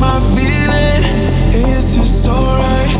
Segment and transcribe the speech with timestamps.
[0.00, 1.04] my feeling.
[1.52, 2.90] Is this alright?